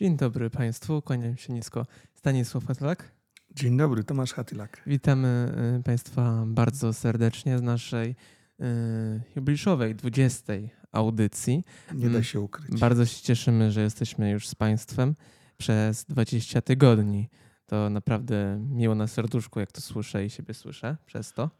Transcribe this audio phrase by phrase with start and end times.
[0.00, 1.86] Dzień dobry Państwu, kłaniam się nisko.
[2.14, 3.12] Stanisław Hatlak.
[3.56, 4.82] Dzień dobry, Tomasz Hatylak.
[4.86, 8.10] Witamy y, Państwa bardzo serdecznie z naszej
[8.60, 8.64] y,
[9.36, 10.52] jubileuszowej 20.
[10.92, 11.64] audycji.
[11.94, 12.80] Nie da Mm, się ukryć.
[12.80, 15.14] Bardzo się cieszymy, że jesteśmy już z Państwem
[15.56, 17.28] przez 20 tygodni.
[17.66, 21.50] To naprawdę miło na serduszku, jak to słyszę i siebie słyszę przez to.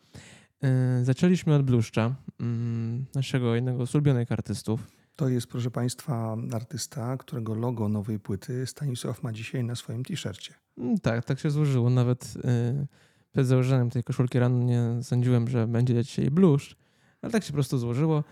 [1.00, 4.99] Y, Zaczęliśmy od Bluszcza, mm, naszego jednego z ulubionych artystów.
[5.20, 10.54] To jest, proszę Państwa, artysta, którego logo nowej płyty Stanisław ma dzisiaj na swoim t-shircie.
[10.78, 11.90] Mm, Tak, tak się złożyło.
[11.90, 12.86] Nawet y,
[13.32, 16.76] przed założeniem tej koszulki rano nie sądziłem, że będzie dzisiaj bluszcz,
[17.22, 18.24] ale tak się po prostu złożyło.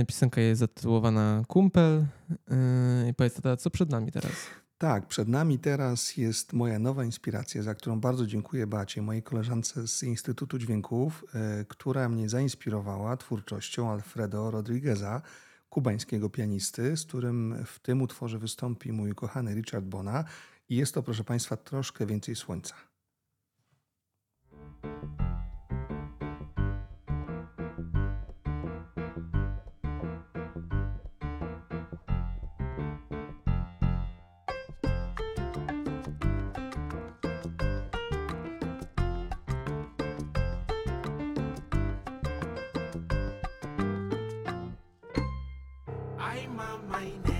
[0.00, 2.06] Y, piosenka jest zatytułowana Kumpel.
[2.30, 4.32] Y, I powiedz tata, co przed nami teraz?
[4.78, 9.88] Tak, przed nami teraz jest moja nowa inspiracja, za którą bardzo dziękuję Bacie, mojej koleżance
[9.88, 15.22] z Instytutu Dźwięków, e, która mnie zainspirowała twórczością Alfredo Rodrigueza,
[15.76, 20.24] kubańskiego pianisty, z którym w tym utworze wystąpi mój kochany Richard Bona.
[20.68, 22.74] I jest to, proszę Państwa, troszkę więcej słońca.
[46.88, 47.35] my name.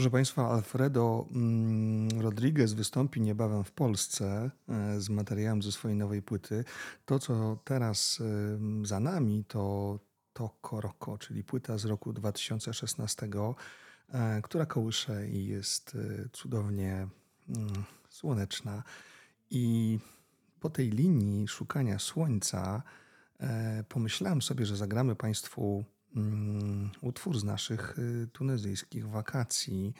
[0.00, 6.22] Proszę Państwa, Alfredo mm, Rodriguez wystąpi niebawem w Polsce e, z materiałem ze swojej nowej
[6.22, 6.64] płyty.
[7.06, 9.98] To, co teraz em, za nami, to
[10.32, 13.28] Toko Roko, czyli płyta z roku 2016,
[14.12, 17.08] e, która kołysze i jest e, cudownie
[17.48, 18.82] mm, słoneczna.
[19.50, 19.98] I
[20.60, 22.82] po tej linii szukania słońca
[23.40, 25.84] e, pomyślałem sobie, że zagramy Państwu
[27.00, 29.94] utwór z naszych y, tunezyjskich wakacji.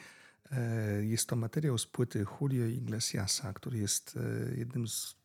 [0.51, 5.15] E, Jest to materiał z płyty Julio Iglesiasa, który jest e, jednym z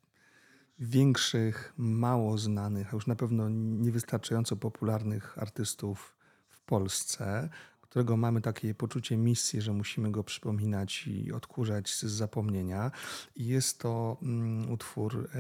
[0.79, 6.17] większych, mało znanych, a już na pewno niewystarczająco popularnych artystów
[6.49, 7.49] w Polsce,
[7.81, 12.91] którego mamy takie poczucie misji, że musimy go przypominać i odkurzać z zapomnienia.
[13.37, 15.39] Jest to mm, utwór e,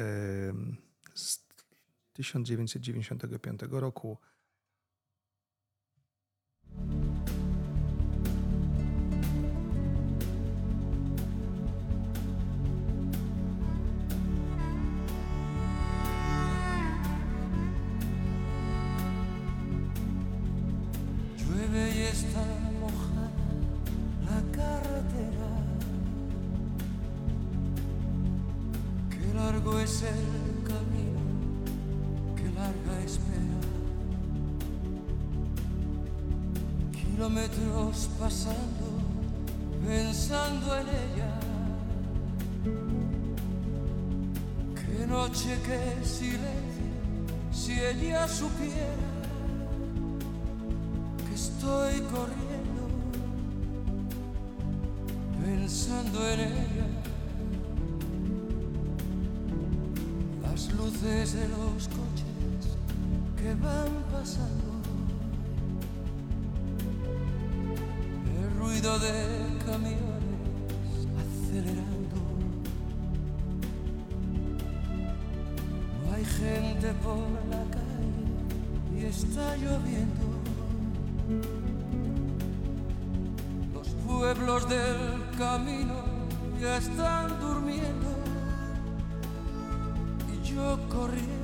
[1.14, 1.46] z
[2.12, 4.18] 1995 roku.
[29.36, 31.20] Largo es el camino,
[32.36, 33.75] qué larga espera.
[37.16, 38.86] Kilómetros pasando,
[39.86, 41.32] pensando en ella.
[44.74, 46.90] Qué noche, qué silencio,
[47.50, 49.14] si ella supiera
[51.26, 52.82] que estoy corriendo
[55.42, 56.86] pensando en ella.
[60.42, 62.76] Las luces de los coches
[63.38, 64.65] que van pasando,
[68.86, 72.18] de camiones acelerando.
[76.04, 77.18] No hay gente por
[77.50, 80.26] la calle y está lloviendo.
[83.74, 85.96] Los pueblos del camino
[86.60, 88.08] ya están durmiendo
[90.32, 91.35] y yo corriendo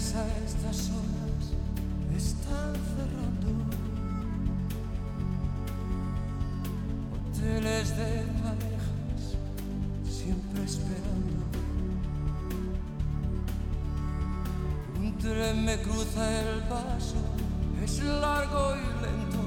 [0.00, 1.44] a estas horas
[2.16, 3.50] están cerrando.
[7.12, 9.22] Hoteles de parejas
[10.08, 11.44] siempre esperando.
[14.98, 17.20] Un tren me cruza el paso,
[17.84, 19.42] es largo y lento.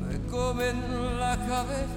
[0.00, 0.76] Me comen
[1.20, 1.95] la cabeza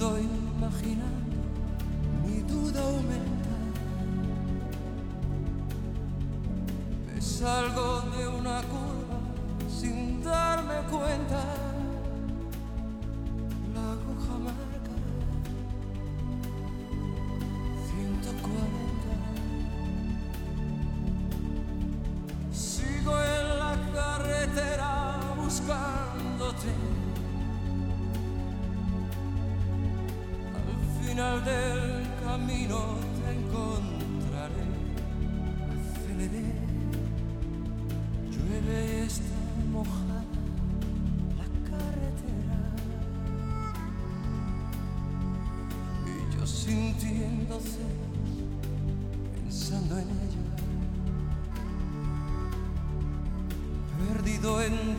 [0.00, 0.29] doy.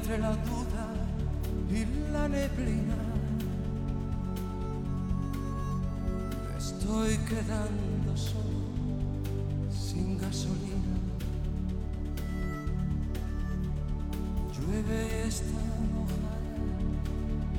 [0.01, 0.87] Entre la duda
[1.69, 2.97] y la neblina.
[6.47, 8.65] Me estoy quedando solo,
[9.69, 10.97] sin gasolina.
[14.55, 15.61] Llueve y está
[15.93, 16.41] mojada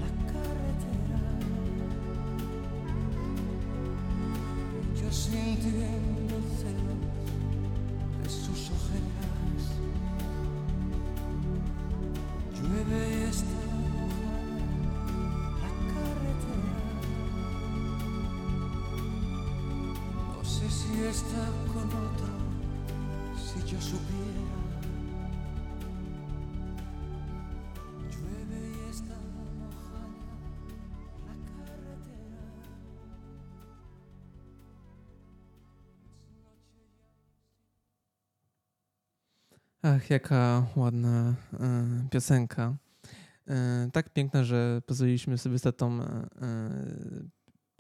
[0.03, 1.23] la carretera.
[5.01, 5.92] Yo sintiendo celos
[21.13, 22.33] está con otro,
[23.37, 24.41] si yo supiera.
[28.11, 28.43] Y.
[39.85, 42.77] Ach, jaka ładna e, piosenka.
[43.49, 46.29] E, tak piękna, że pozwoliliśmy sobie z tatą e,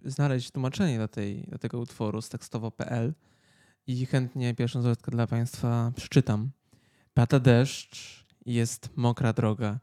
[0.05, 3.15] znaleźć tłumaczenie do, tej, do tego utworu z tekstowo.pl
[3.87, 6.51] i chętnie pierwszą zwrotkę dla Państwa przeczytam.
[7.15, 9.79] Pada deszcz, jest mokra droga.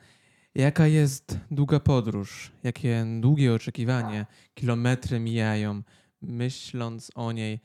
[0.55, 5.81] Jaka jest długa podróż, jakie długie oczekiwanie, kilometry mijają,
[6.21, 7.59] myśląc o niej,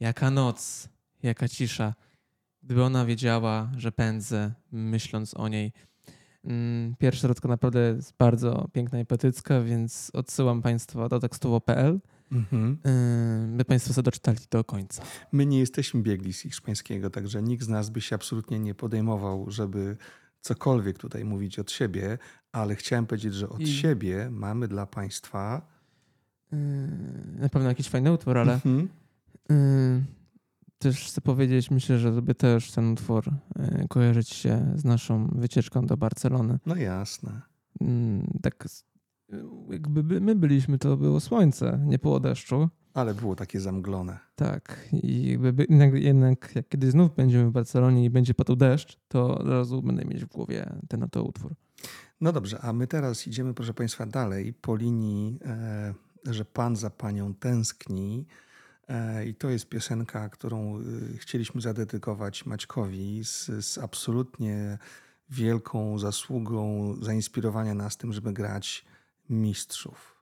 [0.00, 0.88] jaka noc,
[1.22, 1.94] jaka cisza.
[2.62, 5.72] Gdyby ona wiedziała, że pędzę, myśląc o niej.
[6.44, 12.00] Mm, Pierwsza zwrotka naprawdę jest bardzo piękna i poetycka, więc odsyłam Państwa do tekstowo.pl,
[12.32, 12.78] Mhm.
[13.50, 15.02] yy, by Państwo sobie doczytali do końca.
[15.32, 19.50] My nie jesteśmy biegli z hiszpańskiego, także nikt z nas by się absolutnie nie podejmował,
[19.50, 19.96] żeby
[20.40, 22.18] cokolwiek tutaj mówić od siebie,
[22.52, 25.62] ale chciałem powiedzieć, że od I- siebie mamy dla Państwa.
[26.52, 26.58] Yy,
[27.38, 28.88] Na pewno jakiś fajny utwór, ale Mhm.
[29.50, 29.56] yy,
[30.78, 33.24] też chcę powiedzieć, myślę, że żeby też ten utwór
[33.58, 36.58] yy, kojarzyć się z naszą wycieczką do Barcelony.
[36.66, 37.40] No jasne.
[37.80, 38.84] Mm, Tak s-
[39.70, 42.68] jakby by- my byliśmy, to było słońce, nie było deszczu.
[42.94, 44.18] Ale było takie zamglone.
[44.36, 48.56] Tak, i jakby by- jednak, jednak jak kiedyś znów będziemy w Barcelonie i będzie padał
[48.56, 51.54] deszcz, to od razu będę mieć w głowie ten oto utwór.
[52.20, 55.94] No dobrze, a my teraz idziemy, proszę Państwa, dalej po linii, e,
[56.26, 58.26] że Pan za Panią tęskni.
[58.88, 64.78] E, I to jest piosenka, którą y, chcieliśmy zadedykować Maćkowi z, z absolutnie
[65.30, 68.84] wielką zasługą zainspirowania nas tym, żeby grać
[69.30, 70.17] mistrzów.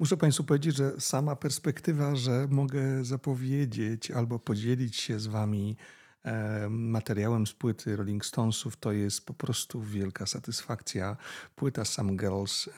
[0.00, 5.76] Muszę Państwu powiedzieć, że sama perspektywa, że mogę zapowiedzieć albo podzielić się z Wami
[6.24, 11.16] e, materiałem z płyty Rolling Stonesów, to jest po prostu wielka satysfakcja.
[11.56, 12.70] Płyta Some Girls e,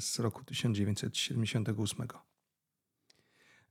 [0.00, 2.06] z roku 1978.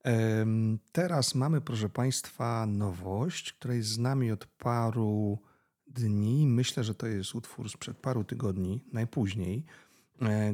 [0.03, 5.39] Em, Teraz mamy, proszę Państwa, nowość, która jest z nami od paru
[5.87, 6.47] dni.
[6.47, 9.65] Myślę, że to jest utwór sprzed paru tygodni, najpóźniej,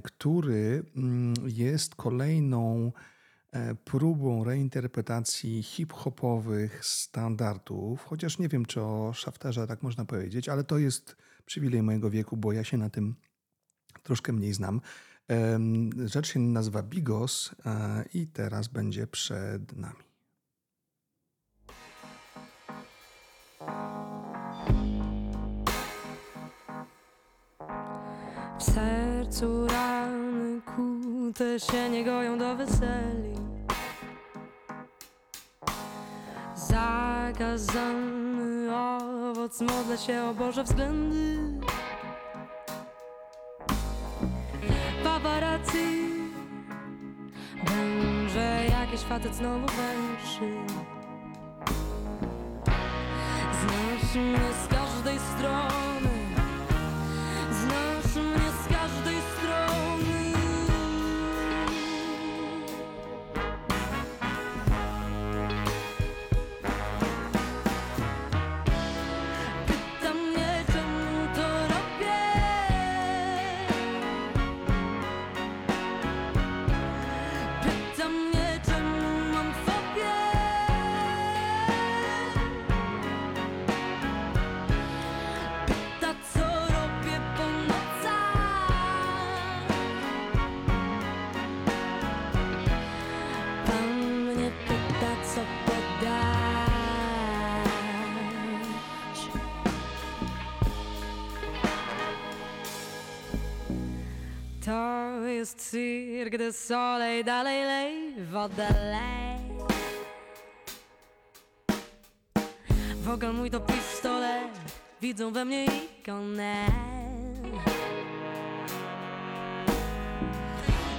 [0.04, 2.91] który mm, jest kolejną
[3.52, 10.63] e, próbą reinterpretacji hip-hopowych standardów, chociaż nie wiem, czy o Shafterze tak można powiedzieć, ale
[10.63, 13.15] to jest przywilej mojego wieku, bo ja się na tym
[14.04, 14.82] troszkę mniej znam.
[16.06, 20.04] Rzecz się nazywa Bigos e, i teraz będzie przed nami.
[29.32, 33.34] Sercu rany kłute się nie goją do weseli.
[36.56, 37.96] Zakazany
[38.76, 41.38] owoc, modlę się o Boże względy.
[45.04, 46.12] Paparazzi
[47.65, 50.56] Będzie jakiś facet znowu węszy.
[53.62, 56.00] Znasz mnie z każdej strony
[105.71, 109.39] Cirque du Soleil, dalej lej, wodę lej.
[113.03, 114.51] Wokal mój to pistolet,
[115.01, 116.65] widzą we mnie ikonę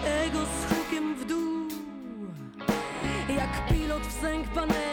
[0.06, 1.68] Ego z hukiem w dół,
[3.28, 4.91] jak pilot w sęk paneli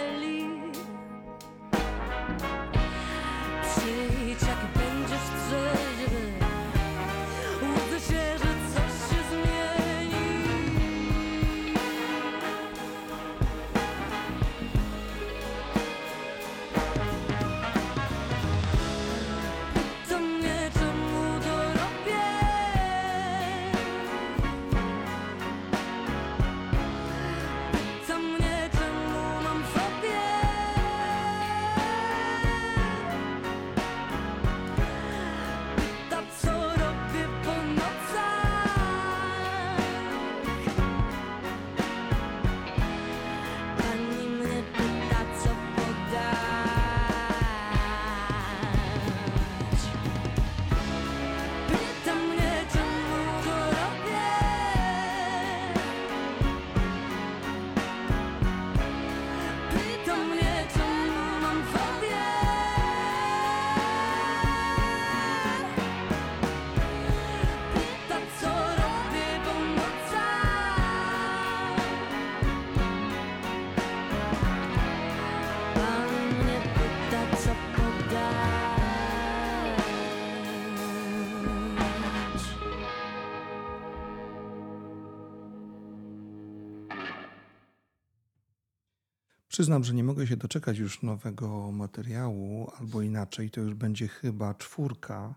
[89.60, 94.54] Przyznam, że nie mogę się doczekać już nowego materiału, albo inaczej, to już będzie chyba
[94.54, 95.36] czwórka.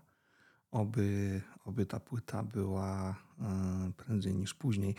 [0.71, 4.95] Oby, oby ta płyta była e, prędzej niż później.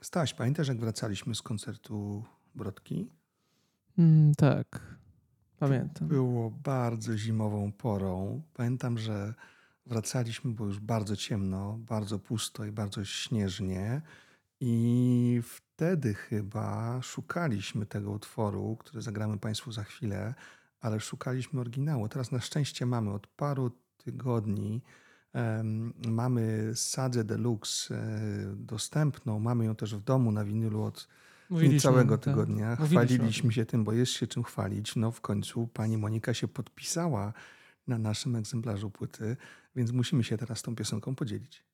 [0.00, 3.10] Staś, pamiętasz jak wracaliśmy z koncertu Brodki?
[3.98, 4.96] Mm, tak,
[5.58, 6.08] pamiętam.
[6.08, 8.42] Było bardzo zimową porą.
[8.54, 9.34] Pamiętam, że
[9.86, 14.02] wracaliśmy, było już bardzo ciemno, bardzo pusto i bardzo śnieżnie.
[14.60, 20.34] I wtedy chyba szukaliśmy tego utworu, który zagramy Państwu za chwilę,
[20.80, 22.08] ale szukaliśmy oryginału.
[22.08, 23.70] Teraz na szczęście mamy od paru
[24.04, 24.82] tygodni.
[26.08, 27.98] mamy Sadzę Deluxe e,
[28.56, 29.38] dostępną.
[29.38, 31.08] Mamy ją też w domu na winylu od
[31.50, 32.24] Mówiliśmy, całego tak.
[32.24, 32.76] tygodnia.
[32.76, 32.86] Tym.
[32.86, 34.96] Chwaliliśmy się tym, bo jest się czym chwalić.
[34.96, 37.32] No w końcu pani Monika się podpisała
[37.86, 39.36] na naszym egzemplarzu płyty,
[39.76, 41.64] więc musimy się teraz tą piosenką podzielić.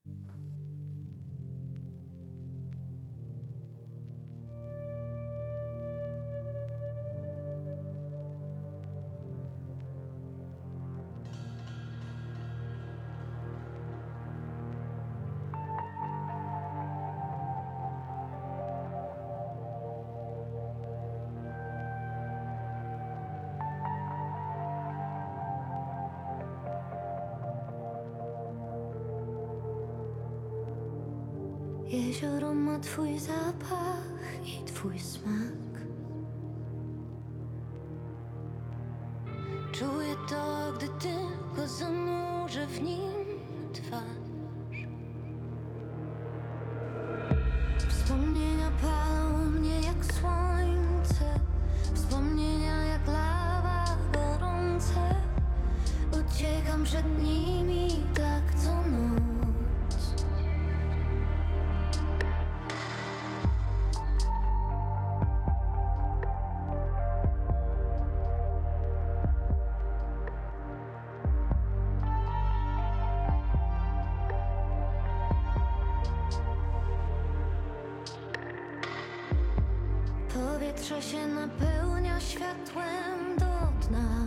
[80.88, 84.26] Powietrze się napełnia światłem do dna.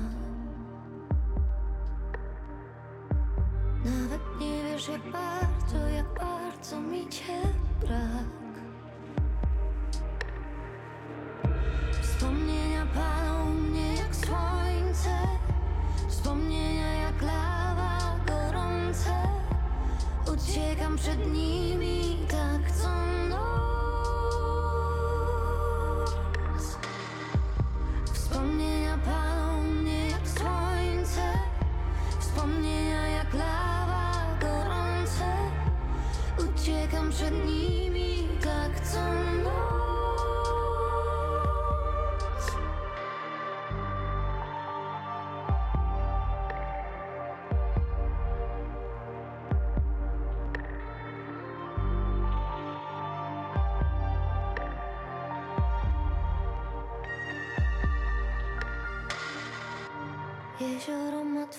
[3.85, 7.41] Nawet nie wiesz jak bardzo, jak bardzo mi cię
[7.81, 8.38] brak.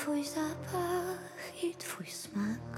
[0.01, 2.70] Twój zapach i twój smak.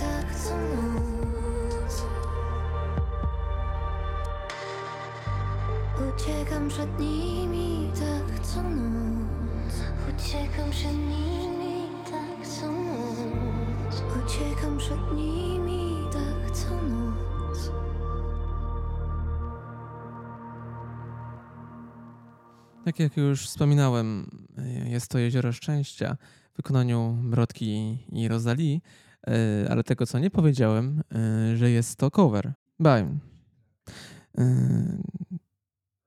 [0.00, 0.26] Tak.
[6.08, 8.40] Uciekam przed nimi tak
[12.10, 12.50] tak
[16.56, 16.78] tak.
[22.84, 24.30] Tak jak już wspominałem,
[24.84, 26.16] jest to Jezioro Szczęścia
[26.58, 28.80] wykonaniu Brodki i Rosalie,
[29.70, 31.02] ale tego co nie powiedziałem,
[31.52, 32.52] y, że jest to cover.
[32.80, 33.18] Bye.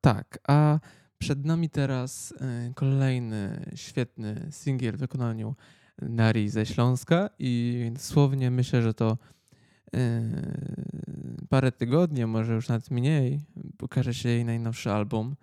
[0.01, 0.79] Tak, a
[1.17, 5.55] przed nami teraz y, kolejny świetny singiel w wykonaniu
[6.01, 9.17] Nari ze Śląska i dosłownie myślę, że to
[9.95, 9.99] y,
[11.49, 13.39] parę tygodni, może już nawet mniej,
[13.77, 15.35] pokaże się jej najnowszy album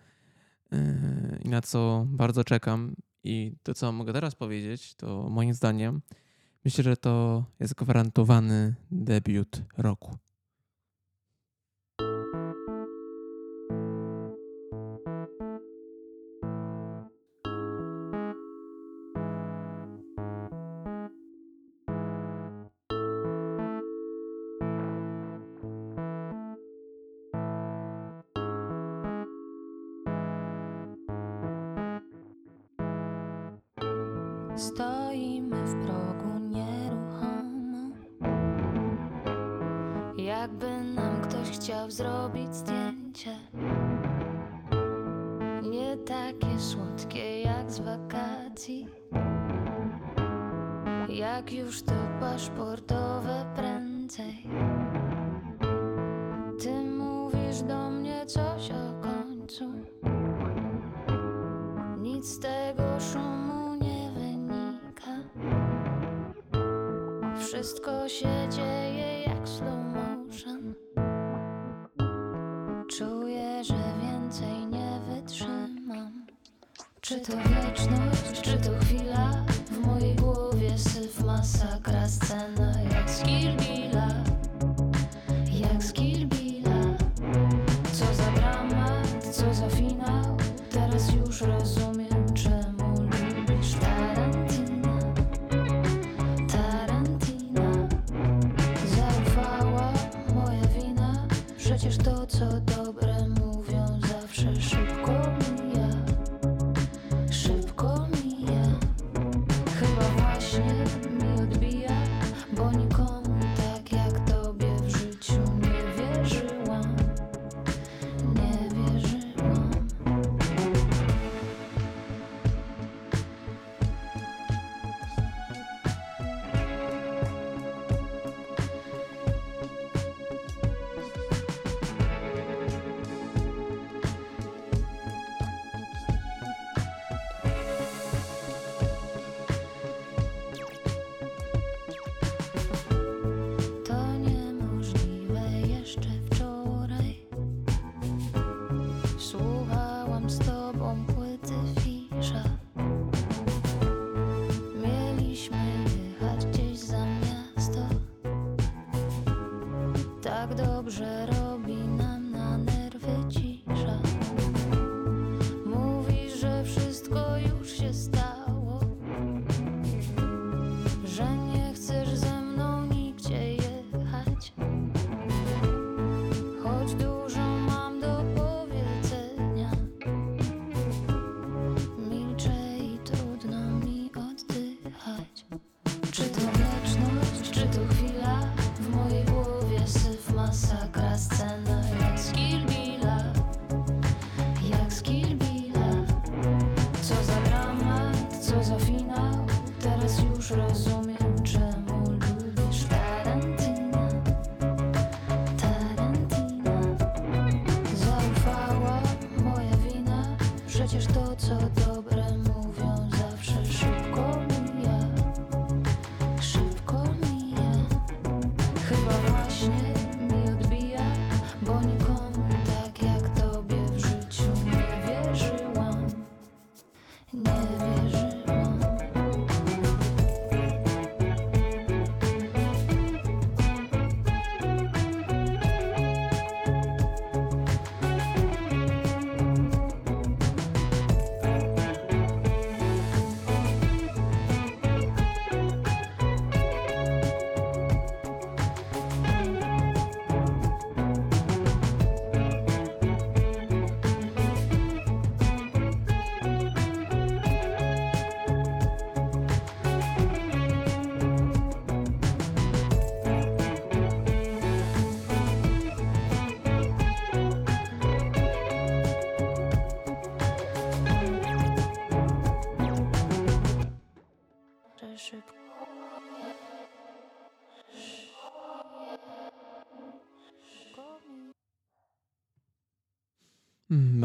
[1.45, 2.95] i na co bardzo czekam.
[3.29, 6.03] I to, co mogę teraz powiedzieć, to moim zdaniem
[6.65, 10.17] myślę, że to jest gwarantowany debiut roku.
[57.49, 59.65] Mówisz do mnie coś o końcu
[61.99, 65.17] nic z tego szumu nie wynika.
[67.39, 70.75] Wszystko się dzieje jak slow motion.
[72.91, 76.27] Czuję, że więcej nie wytrzymam.
[77.01, 79.38] Czy to wieczność, czy to chwila?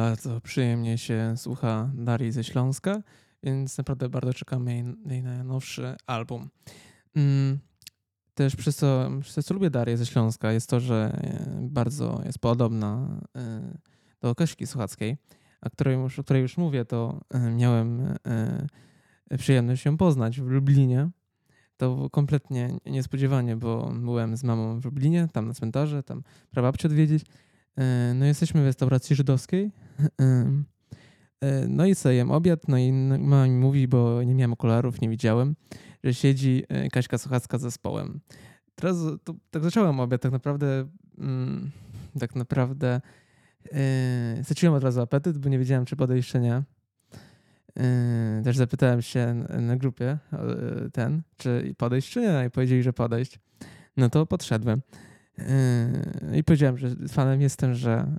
[0.04, 3.02] Bardzo przyjemnie się słucha Darii ze Śląska,
[3.44, 6.50] więc naprawdę bardzo czekamy jej, jej najnowszy album.
[7.16, 7.60] Mm,
[8.34, 12.40] Też przez co, przez co lubię Darię ze Śląska jest to, że e, bardzo jest
[12.40, 13.78] podobna e,
[14.22, 15.18] do Kaśki Słuchackiej,
[15.62, 18.18] a której już, o której już mówię, to e, miałem
[19.38, 21.10] przyjemność ją poznać w Lublinie.
[21.78, 26.88] To było kompletnie niespodziewanie, bo byłem z mamą w Lublinie, tam na cmentarze, tam prababcię
[26.88, 27.26] odwiedzić.
[27.78, 29.72] E, No jesteśmy w restauracji żydowskiej.
[30.18, 30.66] Em,
[31.42, 35.02] e, No i sobie jem obiad, no i mama mi mówi, bo nie miałem okularów,
[35.02, 35.56] nie widziałem,
[36.04, 38.20] że siedzi e, Kaśka Sochacka z zespołem.
[38.76, 41.72] Teraz to, tak zacząłem obiad, tak naprawdę mm,
[42.20, 43.02] tak naprawdę
[43.72, 46.64] e, straciłem od razu apetyt, bo nie wiedziałem, czy podejść, czy nie.
[47.80, 52.84] E, Też zapytałem się n- na grupie e, ten, czy podejść, czy nie, i powiedzieli,
[52.84, 53.40] że podejść.
[53.98, 54.82] No to podszedłem.
[55.38, 58.18] Yy, I powiedziałem, że fanem jestem, że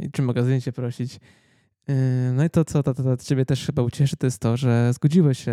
[0.00, 1.20] yy, czy mogę zdjęcie prosić.
[1.88, 1.94] Yy,
[2.32, 4.92] No i to, co to, to, to ciebie też chyba ucieszy, to jest to, że
[4.92, 5.52] zgodziłeś się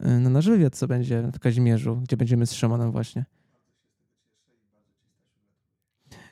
[0.00, 3.24] yy, na nasz wywiad, co będzie w Kazimierzu, gdzie będziemy z Szymonem właśnie.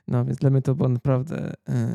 [0.08, 1.52] No, więc dla mnie to było naprawdę,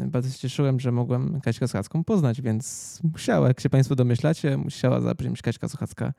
[0.07, 5.01] bardzo się cieszyłem, że mogłem Kaśkę Sochacką poznać, więc musiała, jak się Państwo domyślacie, musiała
[5.01, 6.13] zabrzmieć Kaśka Sochacka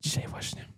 [0.00, 0.77] dzisiaj właśnie.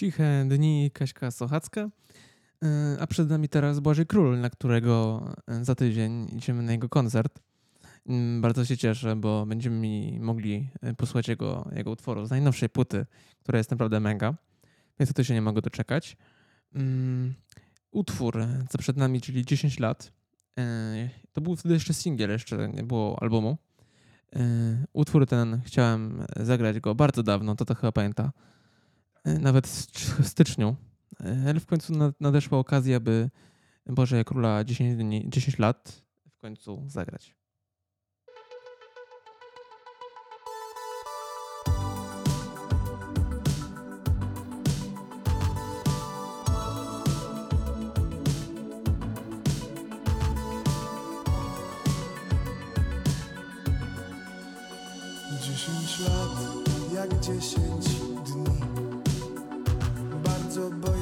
[0.00, 1.90] Ciche dni Kaśka Sochacka.
[2.64, 6.88] E, A przed nami teraz Błażej Król, na którego e, za tydzień idziemy na jego
[6.88, 7.38] koncert.
[8.06, 13.06] Mm, Bardzo się cieszę, bo będziemy mogli e, posłuchać jego, jego utworu z najnowszej płyty,
[13.40, 14.34] która jest naprawdę mega.
[15.00, 16.16] Więc to się nie mogę doczekać.
[16.74, 17.34] Mm,
[17.90, 20.12] Utwór, co przed nami, czyli 10 lat.
[21.32, 23.58] To był wtedy jeszcze singiel, jeszcze nie było albumu.
[24.92, 28.32] Utwór ten chciałem zagrać go bardzo dawno, to to chyba pamięta.
[29.24, 30.76] E, Nawet w styczniu.
[31.20, 33.30] E, Ale w końcu na- nadeszła okazja, by
[33.86, 37.34] Boże Króla 10, dni, 10 lat w końcu zagrać.
[55.42, 56.30] Dziesięć lat
[56.94, 57.69] jak dziesięć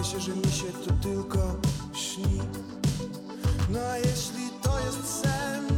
[0.09, 1.39] się, że mi się to tylko
[1.93, 2.41] śni.
[3.71, 5.78] No a jeśli to jest sen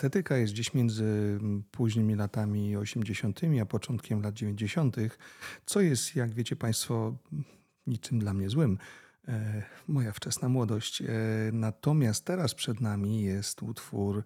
[0.00, 3.40] Estetyka jest gdzieś między mm, późnymi latami 80.
[3.62, 4.96] a początkiem lat 90.,
[5.66, 7.16] co jest, jak wiecie Państwo,
[7.86, 8.78] niczym dla mnie złym.
[9.28, 11.02] E, moja wczesna młodość.
[11.02, 11.06] E,
[11.52, 14.22] natomiast teraz przed nami jest utwór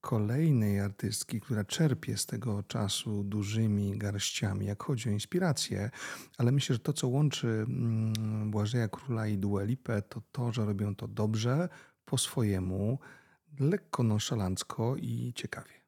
[0.00, 5.90] kolejnej artystki, która czerpie z tego czasu dużymi garściami, jak chodzi o inspirację,
[6.38, 10.64] ale myślę, że to, co łączy mm, Błażeja Króla i Dua Lipę, to to, że
[10.64, 11.68] robią to dobrze,
[12.04, 12.98] po swojemu,
[13.60, 15.78] lekko nonszalancko i ciekawie.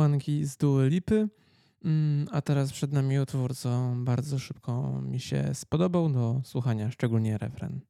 [0.00, 1.28] kapłanki z Dua Lipy.
[1.84, 7.38] Mm, a teraz przed nami utwór, co bardzo szybko mi się spodobał do słuchania, szczególnie
[7.38, 7.80] refren.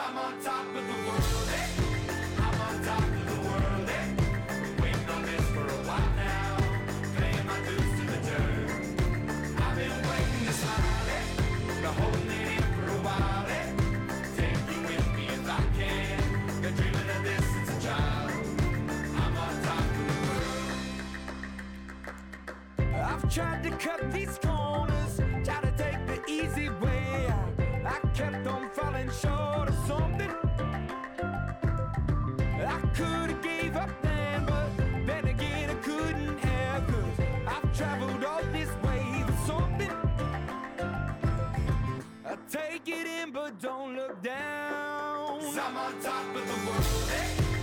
[0.00, 1.48] I'm on top of the world.
[1.48, 1.68] Hey.
[2.38, 3.88] I'm on top of the world.
[3.88, 4.14] Hey.
[4.80, 6.56] Waiting on this for a while now.
[7.16, 8.70] Paying my dues to the dirt.
[9.58, 11.06] I've been waiting to smile.
[11.10, 11.26] Hey.
[11.82, 13.44] Been holding it in for a while.
[13.46, 13.66] Hey.
[14.36, 16.18] Take you with me if I can.
[16.62, 18.30] Been dreaming of this since a child.
[19.16, 20.14] I'm on top of the
[22.86, 23.04] world.
[23.04, 24.38] I've tried to cut these.
[42.88, 44.34] Take in, but don't look down.
[44.34, 47.10] i I'm on top of the world.
[47.10, 47.57] Hey.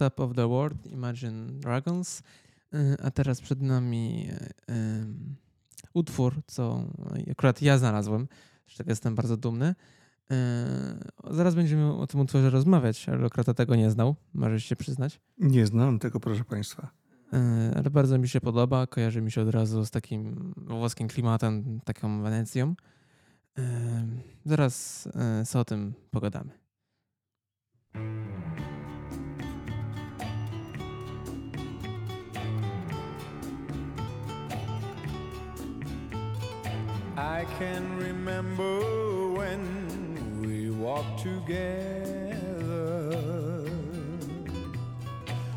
[0.00, 2.22] Top of the World, Imagine Dragons.
[2.74, 5.06] Y, A teraz przed nami y,
[5.94, 6.84] utwór, co
[7.30, 8.28] akurat ja znalazłem,
[8.66, 9.74] z czego jestem bardzo dumny.
[10.32, 10.34] Y,
[11.30, 15.20] Zaraz będziemy o tym utworze rozmawiać, ale akurat tego nie znał, możesz się przyznać.
[15.38, 16.90] Nie znam tego, proszę Państwa.
[17.76, 22.22] Ale bardzo mi się podoba, kojarzy mi się od razu z takim włoskim klimatem, taką
[22.22, 22.74] Wenecją.
[24.44, 25.08] Zaraz
[25.44, 26.50] sobie o tym pogadamy.
[37.20, 38.80] I can remember
[39.34, 42.32] when we walked together,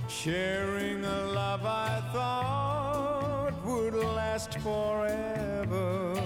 [0.10, 6.22] sharing a love I thought would last forever.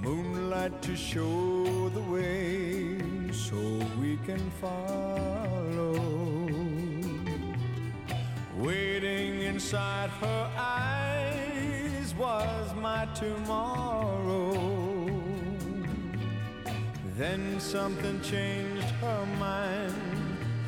[0.00, 2.98] Moonlight to show the way
[3.32, 3.56] so
[4.00, 5.92] we can follow
[8.58, 11.31] waiting inside her eyes
[12.18, 14.52] was my tomorrow.
[17.16, 19.94] Then something changed her mind,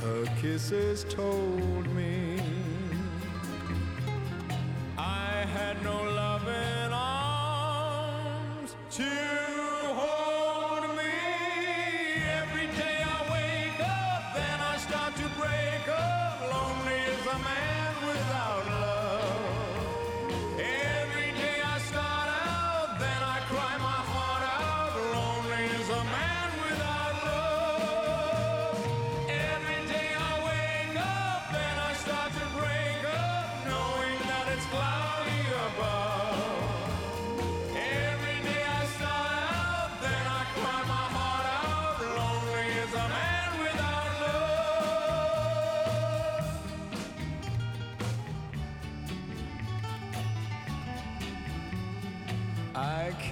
[0.03, 2.34] her kisses told me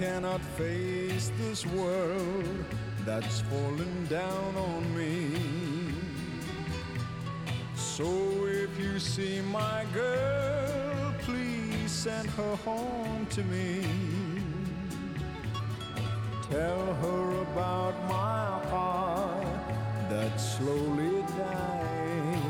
[0.03, 2.65] cannot face this world
[3.05, 5.31] that's falling down on me.
[7.75, 8.09] So
[8.45, 13.85] if you see my girl, please send her home to me.
[16.51, 19.63] Tell her about my heart
[20.09, 22.43] that's slowly dying.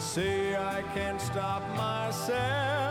[0.00, 2.81] Say I can't stop myself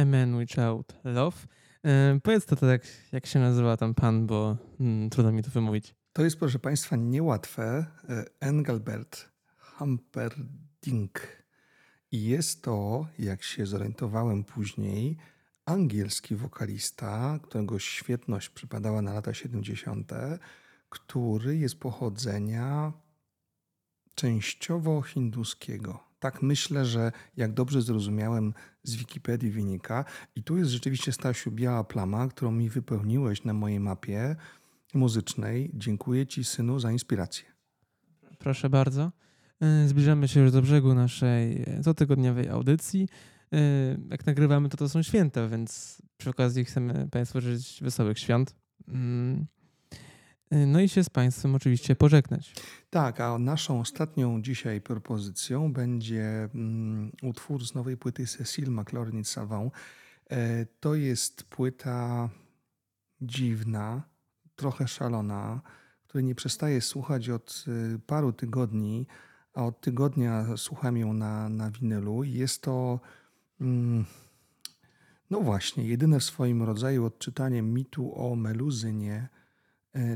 [0.00, 1.36] A Man Without Love.
[1.84, 2.82] E, Powiedz to tak,
[3.12, 5.94] jak się nazywa tam pan, bo mm, trudno mi to wymówić.
[6.12, 7.86] To jest, proszę Państwa, niełatwe.
[8.08, 11.44] E, Engelbert Humperdinck.
[12.12, 15.16] I jest to, jak się zorientowałem później,
[15.64, 20.12] angielski wokalista, którego świetność przypadała na lata 70.,
[20.88, 22.92] który jest pochodzenia
[24.14, 26.09] częściowo hinduskiego.
[26.20, 30.04] Tak myślę, że jak dobrze zrozumiałem z Wikipedii wynika.
[30.36, 34.36] I tu jest rzeczywiście, Stasiu, biała plama, którą mi wypełniłeś na mojej mapie
[34.94, 35.70] muzycznej.
[35.74, 37.44] Dziękuję Ci, synu, za inspirację.
[38.38, 39.12] Proszę bardzo.
[39.60, 43.08] E, Zbliżamy się już do brzegu naszej e, cotygodniowej audycji.
[43.52, 43.58] E,
[44.10, 48.56] Jak nagrywamy, to to są święta, więc przy okazji chcemy Państwu życzyć wesołych świąt.
[50.50, 52.54] E, No i się z Państwem oczywiście pożegnać.
[52.90, 59.72] Tak, a naszą ostatnią dzisiaj propozycją będzie mm, utwór z nowej płyty Cecile McLaurin Salvant.
[60.30, 62.28] E, to jest płyta
[63.20, 64.02] dziwna,
[64.56, 65.60] trochę szalona,
[66.06, 69.06] której nie przestaję słuchać od y, paru tygodni,
[69.54, 72.24] a od tygodnia słucham ją na, na winylu.
[72.24, 73.00] Jest to
[73.60, 74.04] Mm,
[75.30, 79.28] No właśnie, jedyne w swoim rodzaju odczytanie mitu o Meluzynie,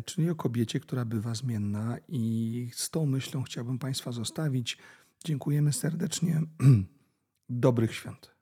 [0.04, 1.96] czyli o kobiecie, która bywa zmienna.
[2.08, 4.78] I z tą myślą chciałbym Państwa zostawić.
[5.24, 6.42] Dziękujemy serdecznie.
[7.48, 8.34] Dobrych świąt.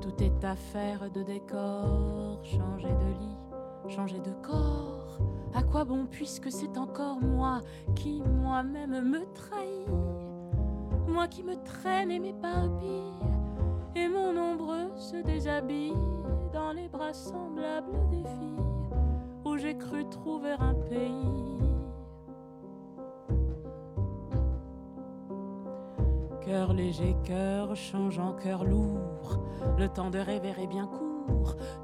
[0.00, 4.99] Tout est affaire de décor, changer de lit, changer de corps.
[5.54, 7.60] À quoi bon puisque c'est encore moi
[7.94, 9.86] qui moi-même me trahis?
[11.08, 13.12] Moi qui me traîne et m'éparpille,
[13.96, 15.92] et mon ombre se déshabille
[16.52, 18.64] dans les bras semblables des filles
[19.44, 21.58] où j'ai cru trouver un pays.
[26.42, 29.40] Cœur léger, cœur changeant, cœur lourd,
[29.78, 31.09] le temps de rêver est bien court.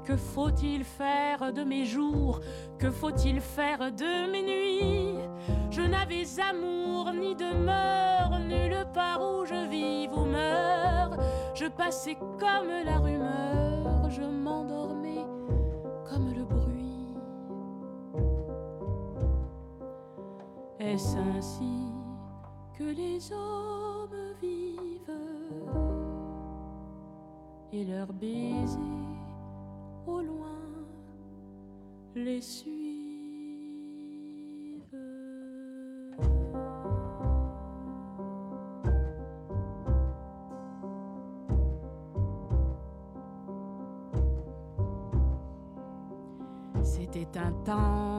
[0.03, 2.39] Que faut-il faire de mes jours?
[2.79, 5.19] Que faut-il faire de mes nuits?
[5.69, 11.17] Je n'avais amour ni demeure, nulle part où je vive ou meurs.
[11.53, 15.25] Je passais comme la rumeur, je m'endormais
[16.09, 17.15] comme le bruit.
[20.79, 21.91] Est-ce ainsi
[22.77, 25.11] que les hommes vivent?
[27.73, 29.06] Et leurs baisers
[30.07, 30.59] au loin
[32.15, 32.86] les suivent.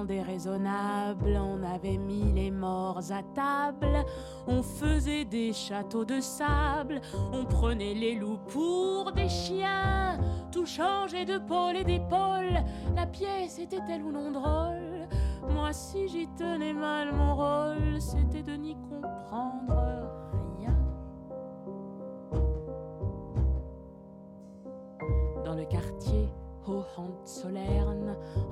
[0.09, 4.05] Déraisonnable, on avait mis les morts à table,
[4.47, 7.01] on faisait des châteaux de sable,
[7.33, 10.19] on prenait les loups pour des chiens,
[10.51, 12.65] tout changeait de pôle et d'épaule,
[12.97, 15.07] la pièce était-elle ou non drôle
[15.51, 20.09] Moi si j'y tenais mal mon rôle, c'était de n'y comprendre
[20.59, 20.77] rien.
[25.45, 26.31] Dans le quartier,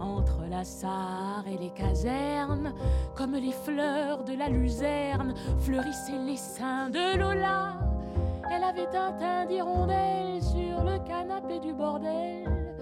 [0.00, 2.72] Entre la Sarre et les casernes,
[3.14, 7.74] comme les fleurs de la luzerne, fleurissaient les seins de Lola.
[8.50, 12.76] Elle avait un teint d'hirondelle sur le canapé du bordel.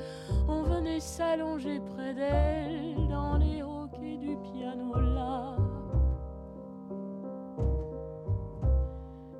[0.48, 4.94] On venait s'allonger près d'elle dans les hoquets du piano.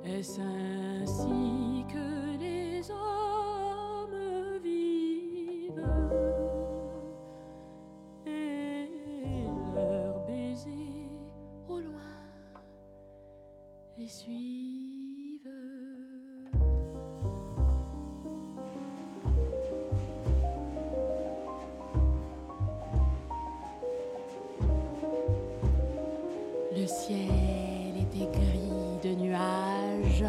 [0.03, 3.24] Est-ce ainsi que les hommes
[14.07, 14.11] Le
[26.85, 27.17] ciel
[27.97, 30.23] était gris de nuages.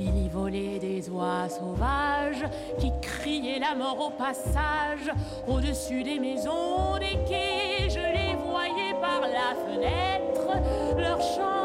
[0.00, 2.44] Il y volait des oies sauvages
[2.80, 5.12] qui criaient la mort au passage.
[5.46, 10.58] Au-dessus des maisons, des quais, je les voyais par la fenêtre.
[10.98, 11.55] Leur chant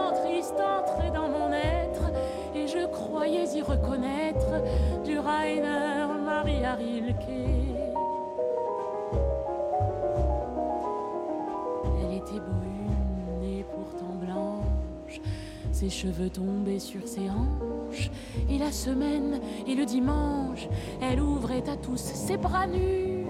[3.22, 4.64] croyais y reconnaître
[5.06, 7.30] du Rainer Maria Rilke.
[12.02, 15.22] Elle était brune et pourtant blanche,
[15.72, 18.10] ses cheveux tombaient sur ses hanches,
[18.50, 20.68] et la semaine et le dimanche,
[21.00, 23.28] elle ouvrait à tous ses bras nus.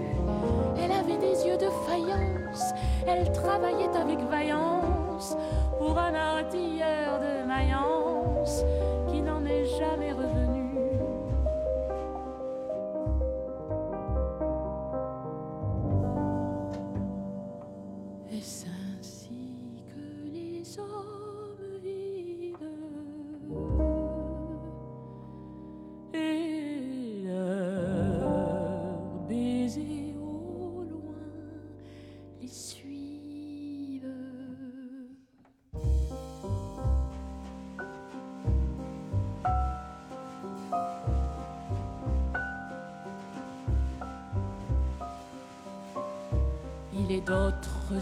[0.78, 2.72] Elle avait des yeux de faïence,
[3.06, 5.36] elle travaillait avec vaillance
[5.76, 7.91] pour un artilleur de Mayence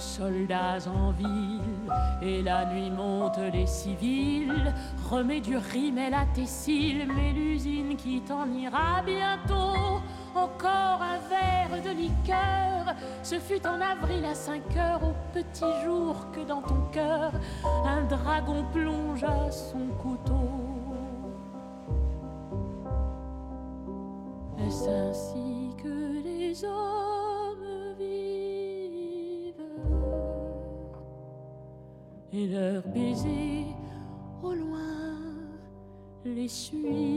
[0.00, 1.60] soldats en ville,
[2.22, 4.74] et la nuit monte les civils.
[5.08, 10.00] Remets du rimel à tes cils, mais l'usine qui t'en ira bientôt.
[10.34, 16.26] Encore un verre de liqueur, ce fut en avril à 5 heures, au petit jour,
[16.32, 17.32] que dans ton cœur,
[17.84, 20.19] un dragon plongea son couteau.
[32.92, 33.66] baiser
[34.42, 35.14] au loin
[36.24, 37.09] les suit.